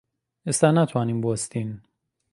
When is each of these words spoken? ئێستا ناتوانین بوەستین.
ئێستا 0.47 0.69
ناتوانین 0.77 1.19
بوەستین. 1.23 1.69